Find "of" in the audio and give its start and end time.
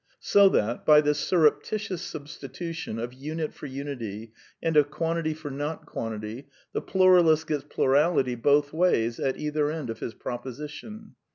2.97-3.13, 4.75-4.89, 9.91-9.99